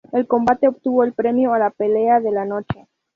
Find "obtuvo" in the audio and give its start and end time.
0.67-1.03